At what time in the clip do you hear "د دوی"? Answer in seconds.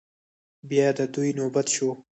0.97-1.29